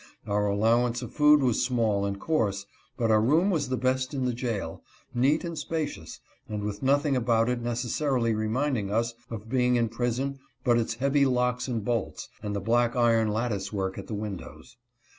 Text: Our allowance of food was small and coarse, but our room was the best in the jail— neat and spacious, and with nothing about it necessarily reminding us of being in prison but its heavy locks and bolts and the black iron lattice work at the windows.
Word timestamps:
Our 0.25 0.47
allowance 0.47 1.03
of 1.03 1.13
food 1.13 1.43
was 1.43 1.63
small 1.63 2.05
and 2.07 2.19
coarse, 2.19 2.65
but 2.97 3.11
our 3.11 3.21
room 3.21 3.51
was 3.51 3.69
the 3.69 3.77
best 3.77 4.15
in 4.15 4.25
the 4.25 4.33
jail— 4.33 4.81
neat 5.13 5.43
and 5.43 5.55
spacious, 5.55 6.19
and 6.49 6.63
with 6.63 6.81
nothing 6.81 7.15
about 7.15 7.49
it 7.49 7.61
necessarily 7.61 8.33
reminding 8.33 8.89
us 8.89 9.13
of 9.29 9.47
being 9.47 9.75
in 9.75 9.89
prison 9.89 10.39
but 10.63 10.79
its 10.79 10.95
heavy 10.95 11.27
locks 11.27 11.67
and 11.67 11.85
bolts 11.85 12.29
and 12.41 12.55
the 12.55 12.59
black 12.59 12.95
iron 12.95 13.27
lattice 13.27 13.71
work 13.71 13.95
at 13.99 14.07
the 14.07 14.15
windows. 14.15 14.75